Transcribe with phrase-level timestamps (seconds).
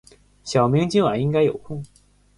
[0.43, 1.85] 小明今晚应该有空。